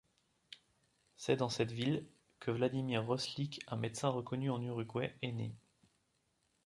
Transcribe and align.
C'est 1.15 1.35
dans 1.35 1.49
cette 1.49 1.71
ville 1.71 2.07
que 2.39 2.49
Vladimir 2.49 3.05
Roslik, 3.05 3.61
un 3.67 3.75
médecin 3.75 4.09
reconnu 4.09 4.49
en 4.49 4.59
Uruguay, 4.59 5.15
est 5.21 5.31
né. 5.31 5.53